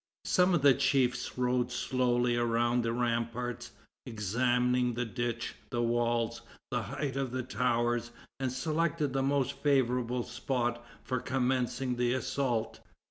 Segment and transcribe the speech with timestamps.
[0.25, 3.69] Some of the chiefs rode slowly around the ramparts,
[4.07, 8.09] examining the ditch, the walls, the height of the towers,
[8.39, 12.79] and selected the most favorable spot for commencing the assault.